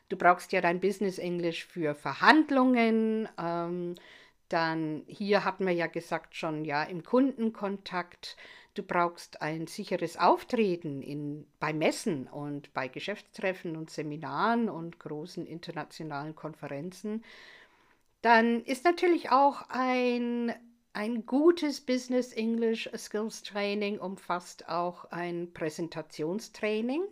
[0.10, 3.29] Du brauchst ja dein Business Englisch für Verhandlungen.
[3.39, 3.95] Ähm,
[4.49, 8.36] dann hier hatten wir ja gesagt schon, ja, im Kundenkontakt.
[8.73, 15.45] Du brauchst ein sicheres Auftreten in, bei Messen und bei Geschäftstreffen und Seminaren und großen
[15.45, 17.23] internationalen Konferenzen.
[18.21, 20.53] Dann ist natürlich auch ein,
[20.93, 27.03] ein gutes Business English Skills Training umfasst auch ein Präsentationstraining.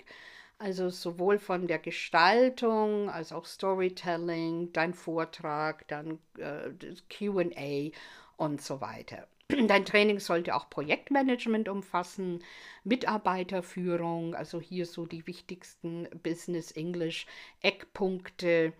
[0.60, 6.72] Also sowohl von der Gestaltung als auch Storytelling, dein Vortrag, dann äh,
[7.10, 7.92] QA
[8.38, 9.28] und so weiter.
[9.68, 12.44] Dein Training sollte auch Projektmanagement umfassen,
[12.84, 17.26] Mitarbeiterführung, also hier so die wichtigsten Business English
[17.62, 18.74] Eckpunkte,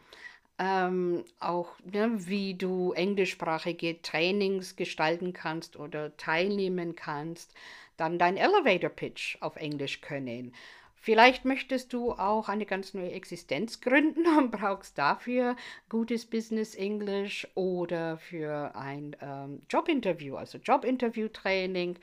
[0.60, 7.56] ähm, auch ne, wie du englischsprachige Trainings gestalten kannst oder teilnehmen kannst,
[7.98, 10.54] dann dein Elevator Pitch auf Englisch können
[11.02, 15.56] Vielleicht möchtest du auch eine ganz neue Existenz gründen und brauchst dafür
[15.88, 21.98] gutes Business English oder für ein ähm, Jobinterview, also Jobinterview-Training.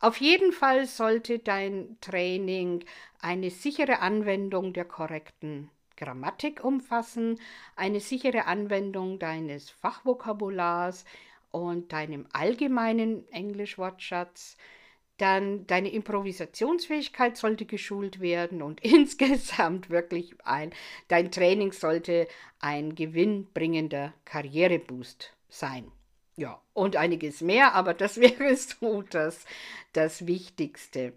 [0.00, 2.84] Auf jeden Fall sollte dein Training
[3.20, 7.40] eine sichere Anwendung der korrekten Grammatik umfassen,
[7.76, 11.04] eine sichere Anwendung deines Fachvokabulars
[11.50, 14.58] und deinem allgemeinen Englischwortschatz
[15.18, 20.72] dann deine Improvisationsfähigkeit sollte geschult werden und insgesamt wirklich ein,
[21.08, 22.26] dein Training sollte
[22.60, 25.90] ein gewinnbringender Karriereboost sein.
[26.36, 29.44] Ja, und einiges mehr, aber das wäre so das,
[29.92, 31.12] das Wichtigste.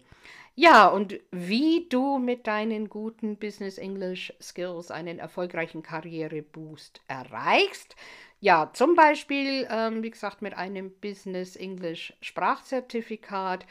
[0.60, 7.94] Ja, und wie du mit deinen guten Business English Skills einen erfolgreichen Karriereboost erreichst.
[8.40, 13.66] Ja, zum Beispiel, ähm, wie gesagt, mit einem Business English Sprachzertifikat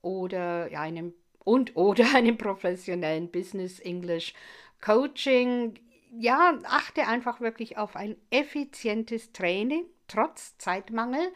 [0.00, 1.14] oder ja, einem
[1.44, 4.34] und oder einem professionellen Business English
[4.84, 5.74] Coaching.
[6.10, 11.32] Ja, achte einfach wirklich auf ein effizientes Training trotz Zeitmangel.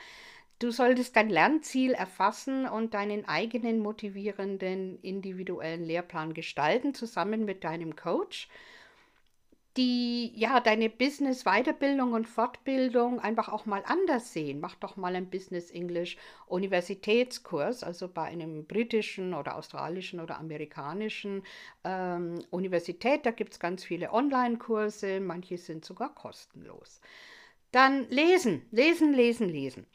[0.59, 7.95] Du solltest dein Lernziel erfassen und deinen eigenen motivierenden individuellen Lehrplan gestalten, zusammen mit deinem
[7.95, 8.49] Coach.
[9.77, 14.59] Die, ja, deine Business Weiterbildung und Fortbildung einfach auch mal anders sehen.
[14.59, 21.43] Mach doch mal einen Business English Universitätskurs, also bei einem britischen oder australischen oder amerikanischen
[21.85, 23.27] ähm, Universität.
[23.27, 27.03] Da gibt es ganz viele Online-Kurse, manche sind sogar kostenlos.
[27.71, 29.87] Dann lesen, lesen, lesen, lesen.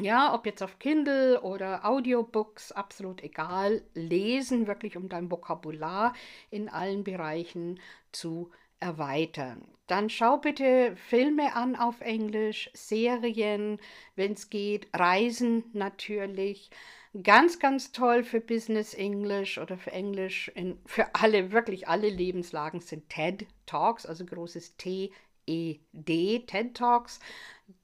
[0.00, 3.82] Ja, ob jetzt auf Kindle oder Audiobooks, absolut egal.
[3.94, 6.14] Lesen wirklich, um dein Vokabular
[6.50, 7.80] in allen Bereichen
[8.12, 9.66] zu erweitern.
[9.86, 13.78] Dann schau bitte Filme an auf Englisch, Serien,
[14.16, 16.70] wenn es geht, Reisen natürlich.
[17.24, 20.50] Ganz, ganz toll für Business English oder für Englisch,
[20.86, 25.10] für alle, wirklich alle Lebenslagen sind TED Talks, also großes T,
[25.50, 27.20] E, D, TED Talks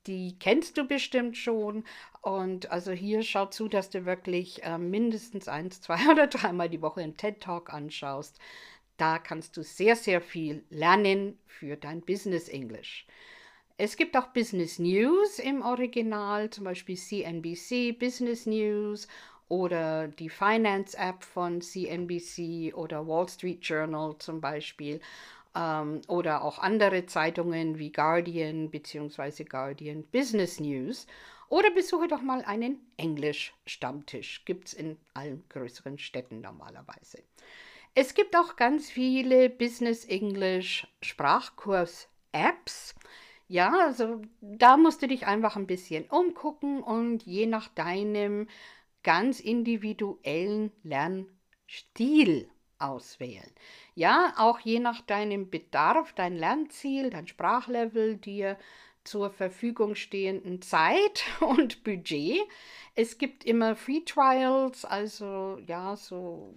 [0.06, 1.84] die kennst du bestimmt schon.
[2.22, 6.82] Und also hier schau zu, dass du wirklich äh, mindestens eins, zwei oder dreimal die
[6.82, 8.38] Woche einen TED Talk anschaust.
[8.96, 13.06] Da kannst du sehr, sehr viel lernen für dein Business English.
[13.78, 19.06] Es gibt auch Business News im Original, zum Beispiel CNBC Business News
[19.48, 25.00] oder die Finance App von CNBC oder Wall Street Journal zum Beispiel
[25.56, 29.44] ähm, oder auch andere Zeitungen wie Guardian bzw.
[29.44, 31.06] Guardian Business News.
[31.48, 34.44] Oder besuche doch mal einen Englisch-Stammtisch.
[34.44, 37.22] Gibt es in allen größeren Städten normalerweise.
[37.94, 42.94] Es gibt auch ganz viele Business English Sprachkurs-Apps.
[43.48, 48.48] Ja, also da musst du dich einfach ein bisschen umgucken und je nach deinem
[49.04, 53.50] ganz individuellen Lernstil auswählen.
[53.94, 58.58] Ja, auch je nach deinem Bedarf, dein Lernziel, dein Sprachlevel, dir
[59.06, 62.40] zur Verfügung stehenden Zeit und Budget.
[62.94, 66.54] Es gibt immer Free Trials, also ja, so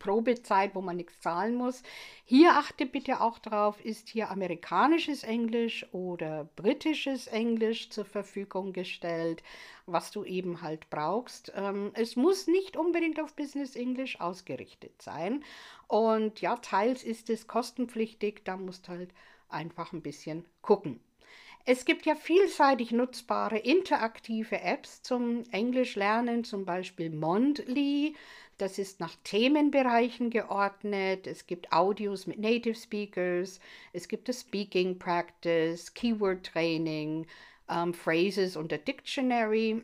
[0.00, 1.84] Probezeit, wo man nichts zahlen muss.
[2.24, 9.44] Hier achte bitte auch drauf, ist hier amerikanisches Englisch oder britisches Englisch zur Verfügung gestellt,
[9.86, 11.52] was du eben halt brauchst.
[11.54, 15.44] Ähm, es muss nicht unbedingt auf Business English ausgerichtet sein.
[15.86, 19.10] Und ja, teils ist es kostenpflichtig, da musst halt
[19.48, 21.00] einfach ein bisschen gucken.
[21.64, 28.16] Es gibt ja vielseitig nutzbare interaktive Apps zum Englisch lernen, zum Beispiel Mondly.
[28.58, 31.26] Das ist nach Themenbereichen geordnet.
[31.26, 33.60] Es gibt Audios mit Native Speakers.
[33.92, 37.26] Es gibt das Speaking Practice, Keyword Training,
[37.68, 39.82] ähm, Phrases und der Dictionary.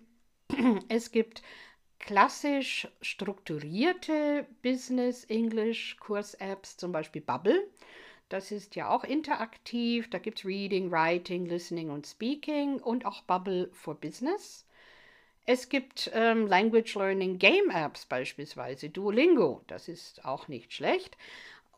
[0.89, 1.43] Es gibt
[1.99, 7.67] klassisch strukturierte Business English Kurs-Apps, zum Beispiel Bubble.
[8.29, 10.11] Das ist ja auch interaktiv.
[10.11, 14.67] Da gibt es Reading, Writing, Listening und Speaking und auch Bubble for Business.
[15.49, 21.17] Es gibt ähm, Language Learning Game Apps beispielsweise, Duolingo, das ist auch nicht schlecht.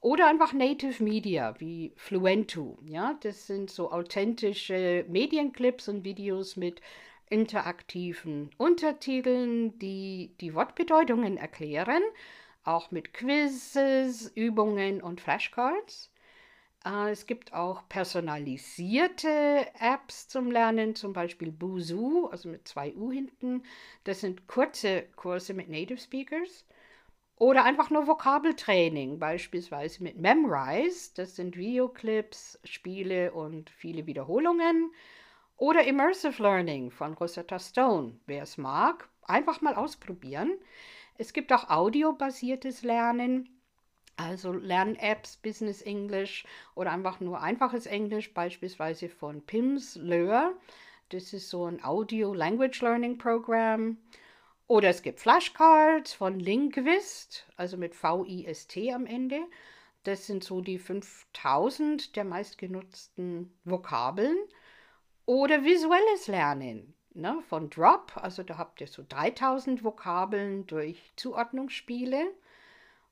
[0.01, 2.79] Oder einfach Native Media wie Fluentu.
[2.87, 6.81] Ja, das sind so authentische Medienclips und Videos mit
[7.29, 12.03] interaktiven Untertiteln, die die Wortbedeutungen erklären,
[12.65, 16.11] auch mit Quizzes, Übungen und Flashcards.
[16.89, 23.13] Äh, es gibt auch personalisierte Apps zum Lernen, zum Beispiel Buzu, also mit zwei U
[23.13, 23.63] hinten.
[24.05, 26.65] Das sind kurze Kurse mit Native Speakers.
[27.37, 31.13] Oder einfach nur Vokabeltraining, beispielsweise mit Memrise.
[31.15, 34.93] Das sind Videoclips, Spiele und viele Wiederholungen.
[35.57, 38.19] Oder Immersive Learning von Rosetta Stone.
[38.27, 40.59] Wer es mag, einfach mal ausprobieren.
[41.17, 43.58] Es gibt auch audiobasiertes Lernen,
[44.19, 46.45] also Lern-Apps, Business English
[46.75, 50.53] oder einfach nur einfaches Englisch, beispielsweise von PIMS Lör.
[51.09, 53.97] Das ist so ein Audio Language Learning Program.
[54.67, 59.41] Oder es gibt Flashcards von Linguist, also mit V-I-S-T am Ende.
[60.03, 64.37] Das sind so die 5000 der meistgenutzten Vokabeln.
[65.25, 66.95] Oder visuelles Lernen.
[67.15, 72.33] ne, von Drop, also da habt ihr so 3000 Vokabeln durch Zuordnungsspiele.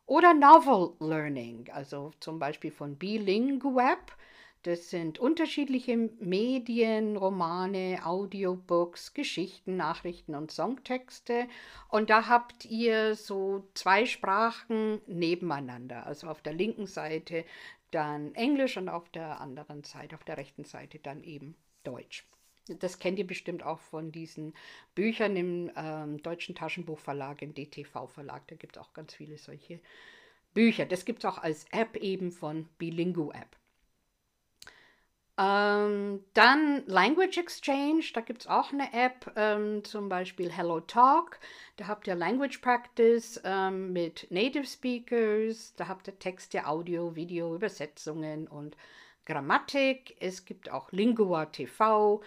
[0.07, 4.17] Oder Novel Learning, also zum Beispiel von Bilinguab.
[4.63, 11.49] Das sind unterschiedliche Medien, Romane, Audiobooks, Geschichten, Nachrichten und Songtexte.
[11.89, 16.07] Und da habt ihr so zwei Sprachen nebeneinander.
[16.07, 17.45] Also auf der linken Seite
[17.91, 22.25] dann Englisch und auf der anderen Seite, auf der rechten Seite dann eben Deutsch.
[22.69, 24.55] Das kennt ihr bestimmt auch von diesen
[24.95, 28.47] Büchern im ähm, Deutschen Taschenbuchverlag, im DTV-Verlag.
[28.49, 29.81] Da gibt es auch ganz viele solche
[30.55, 30.87] Bücher.
[30.87, 33.57] Das gibt es auch als App eben von Bilingu App.
[35.39, 41.39] Ähm, dann Language Exchange, da gibt es auch eine App, ähm, zum Beispiel Hello Talk.
[41.77, 47.55] Da habt ihr Language Practice ähm, mit Native Speakers, da habt ihr Texte, Audio, Video,
[47.55, 48.79] Übersetzungen und
[49.27, 50.17] Grammatik.
[50.21, 52.23] Es gibt auch Lingua TV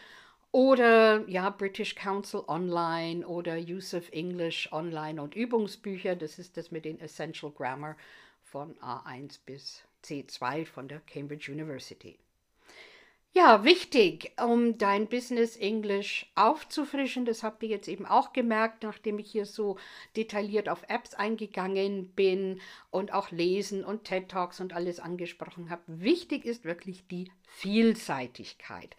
[0.51, 6.15] oder ja, British Council Online oder Use of English Online und Übungsbücher.
[6.15, 7.95] Das ist das mit den Essential Grammar
[8.43, 12.17] von A1 bis C2 von der Cambridge University.
[13.31, 17.25] Ja, wichtig, um dein Business English aufzufrischen.
[17.25, 19.77] Das habt ihr jetzt eben auch gemerkt, nachdem ich hier so
[20.15, 25.83] detailliert auf Apps eingegangen bin und auch Lesen und TED Talks und alles angesprochen habe.
[25.85, 28.95] Wichtig ist wirklich die Vielseitigkeit.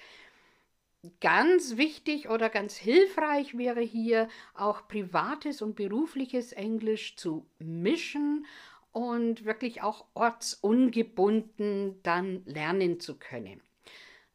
[1.21, 8.45] Ganz wichtig oder ganz hilfreich wäre hier auch privates und berufliches Englisch zu mischen
[8.93, 13.63] und wirklich auch ortsungebunden dann lernen zu können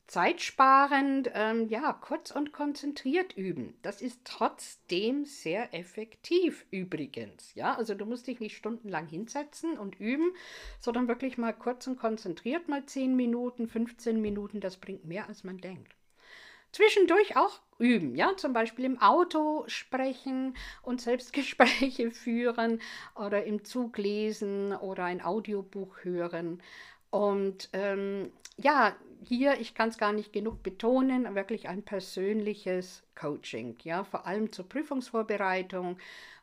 [0.07, 3.77] zeitsparend, ähm, ja, kurz und konzentriert üben.
[3.81, 7.53] Das ist trotzdem sehr effektiv übrigens.
[7.55, 10.31] Ja, also du musst dich nicht stundenlang hinsetzen und üben,
[10.79, 15.43] sondern wirklich mal kurz und konzentriert, mal 10 Minuten, 15 Minuten, das bringt mehr, als
[15.43, 15.95] man denkt.
[16.75, 22.81] Zwischendurch auch üben, ja, zum Beispiel im Auto sprechen und Selbstgespräche führen
[23.15, 26.61] oder im Zug lesen oder ein Audiobuch hören.
[27.11, 33.77] Und ähm, ja, hier, ich kann es gar nicht genug betonen, wirklich ein persönliches Coaching,
[33.83, 35.97] ja, vor allem zur Prüfungsvorbereitung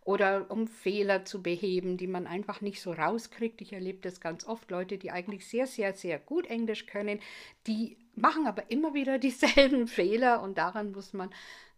[0.05, 3.61] oder um Fehler zu beheben, die man einfach nicht so rauskriegt.
[3.61, 7.21] Ich erlebe das ganz oft, Leute, die eigentlich sehr, sehr, sehr gut Englisch können,
[7.67, 11.31] die machen aber immer wieder dieselben Fehler und daran muss man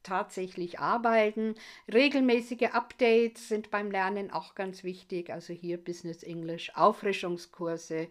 [0.02, 1.54] tatsächlich arbeiten.
[1.92, 8.08] Regelmäßige Updates sind beim Lernen auch ganz wichtig, also hier Business English, Auffrischungskurse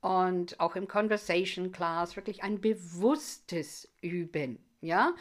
[0.00, 5.14] und auch im Conversation Class wirklich ein bewusstes Üben, ja.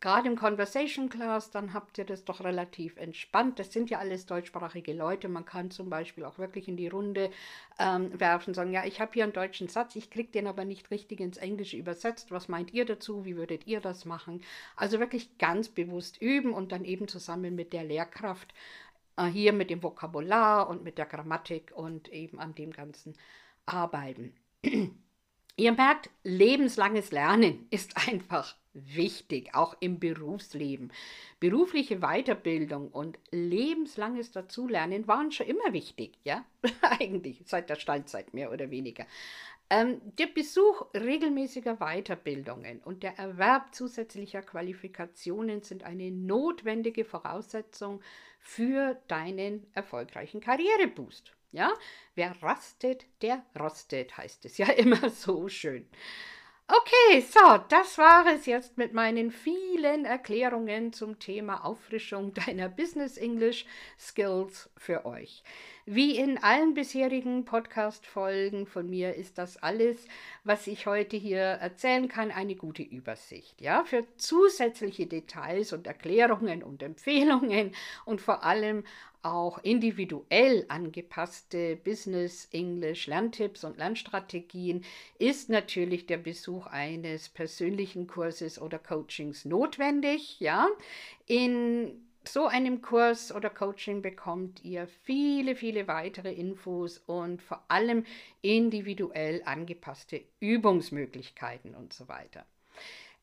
[0.00, 3.58] Gerade im Conversation Class, dann habt ihr das doch relativ entspannt.
[3.58, 5.28] Das sind ja alles deutschsprachige Leute.
[5.28, 7.30] Man kann zum Beispiel auch wirklich in die Runde
[7.78, 10.90] ähm, werfen, sagen, ja, ich habe hier einen deutschen Satz, ich kriege den aber nicht
[10.90, 12.30] richtig ins Englische übersetzt.
[12.30, 13.24] Was meint ihr dazu?
[13.24, 14.42] Wie würdet ihr das machen?
[14.76, 18.52] Also wirklich ganz bewusst üben und dann eben zusammen mit der Lehrkraft
[19.16, 23.16] äh, hier mit dem Vokabular und mit der Grammatik und eben an dem Ganzen
[23.64, 24.34] arbeiten.
[25.58, 30.92] Ihr merkt, lebenslanges Lernen ist einfach wichtig, auch im Berufsleben.
[31.40, 36.44] Berufliche Weiterbildung und lebenslanges Dazulernen waren schon immer wichtig, ja,
[36.82, 39.06] eigentlich seit der Steinzeit mehr oder weniger.
[39.70, 48.00] Ähm, der Besuch regelmäßiger Weiterbildungen und der Erwerb zusätzlicher Qualifikationen sind eine notwendige Voraussetzung
[48.38, 51.35] für deinen erfolgreichen Karriereboost.
[51.52, 51.72] Ja,
[52.14, 55.88] wer rastet, der rostet, heißt es ja immer so schön.
[56.68, 63.16] Okay, so, das war es jetzt mit meinen vielen Erklärungen zum Thema Auffrischung deiner Business
[63.16, 63.66] English
[63.98, 65.44] Skills für euch.
[65.88, 70.04] Wie in allen bisherigen Podcast-Folgen von mir ist das alles,
[70.42, 73.60] was ich heute hier erzählen kann, eine gute Übersicht.
[73.60, 77.70] Ja, für zusätzliche Details und Erklärungen und Empfehlungen
[78.04, 78.82] und vor allem
[79.22, 84.84] auch individuell angepasste Business English Lerntipps und Lernstrategien
[85.20, 90.66] ist natürlich der Besuch eines persönlichen Kurses oder Coachings notwendig, ja.
[91.26, 98.04] In so einem Kurs oder Coaching bekommt ihr viele, viele weitere Infos und vor allem
[98.42, 102.44] individuell angepasste Übungsmöglichkeiten und so weiter.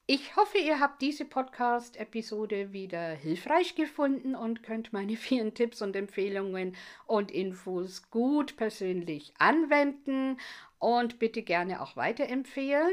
[0.06, 5.96] Ich hoffe, ihr habt diese Podcast-Episode wieder hilfreich gefunden und könnt meine vielen Tipps und
[5.96, 6.76] Empfehlungen
[7.08, 10.38] und Infos gut persönlich anwenden
[10.78, 12.92] und bitte gerne auch weiterempfehlen.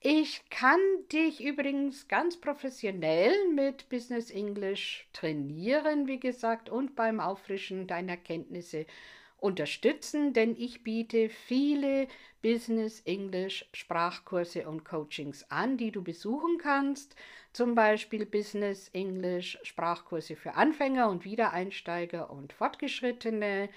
[0.00, 0.78] Ich kann
[1.12, 8.86] dich übrigens ganz professionell mit Business English trainieren, wie gesagt, und beim Auffrischen deiner Kenntnisse
[9.38, 12.06] unterstützen, denn ich biete viele
[12.42, 17.16] Business English Sprachkurse und Coachings an, die du besuchen kannst.
[17.52, 23.68] Zum Beispiel Business English Sprachkurse für Anfänger und Wiedereinsteiger und Fortgeschrittene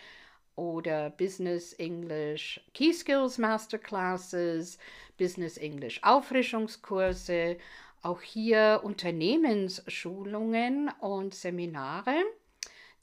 [0.62, 4.78] oder Business English Key Skills Masterclasses,
[5.18, 7.58] Business English Auffrischungskurse,
[8.04, 12.14] auch hier Unternehmensschulungen und Seminare.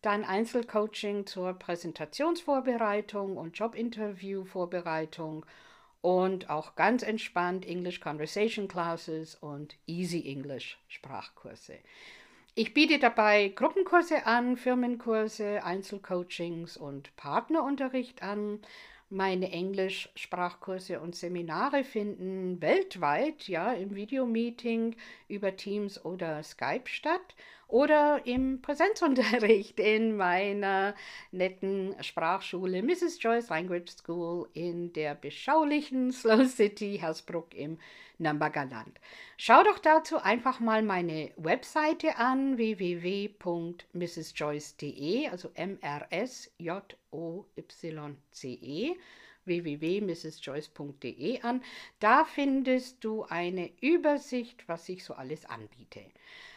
[0.02, 5.44] Dann Einzelcoaching zur Präsentationsvorbereitung und Jobinterviewvorbereitung
[6.00, 11.78] und auch ganz entspannt English Conversation Classes und Easy English Sprachkurse.
[12.60, 18.58] Ich biete dabei Gruppenkurse an, Firmenkurse, Einzelcoachings und Partnerunterricht an.
[19.10, 24.96] Meine Englisch-Sprachkurse und Seminare finden weltweit ja im Videomeeting
[25.28, 27.36] über Teams oder Skype statt
[27.68, 30.96] oder im Präsenzunterricht in meiner
[31.30, 33.22] netten Sprachschule Mrs.
[33.22, 37.78] Joyce Language School in der beschaulichen Slow City Hersbruck im
[38.18, 39.00] Nambagerland.
[39.36, 47.46] Schau doch dazu einfach mal meine Webseite an www.mrsjoyce.de, also M R S J O
[47.56, 48.94] Y C E
[49.44, 51.62] www.mrsjoyce.de an.
[52.00, 56.04] Da findest du eine Übersicht, was ich so alles anbiete.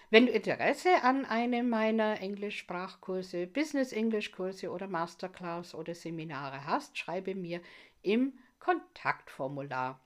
[0.09, 6.97] Wenn du Interesse an einem meiner Englischsprachkurse, Business English Kurse oder Masterclass oder Seminare hast,
[6.97, 7.61] schreibe mir
[8.01, 10.01] im Kontaktformular.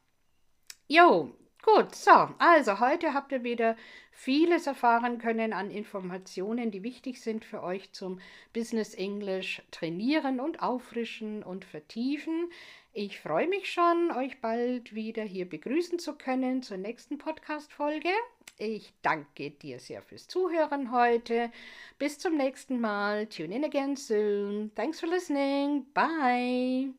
[0.88, 1.36] Jo,
[1.66, 3.76] gut, so, also heute habt ihr wieder
[4.12, 8.20] vieles erfahren können an Informationen, die wichtig sind für euch zum
[8.54, 12.50] Business English trainieren und auffrischen und vertiefen.
[12.94, 18.10] Ich freue mich schon, euch bald wieder hier begrüßen zu können zur nächsten Podcast-Folge.
[18.58, 21.52] Ich danke dir sehr fürs Zuhören heute.
[21.98, 23.28] Bis zum nächsten Mal.
[23.28, 24.72] Tune in again soon.
[24.76, 25.86] Thanks for listening.
[25.94, 26.94] Bye.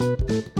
[0.00, 0.59] Thank you.